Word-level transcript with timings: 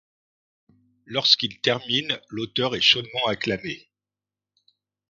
Lorsqu'il 1.05 1.61
termine, 1.61 2.19
l'auteur 2.31 2.75
est 2.75 2.81
chaudement 2.81 3.27
acclamé. 3.27 3.87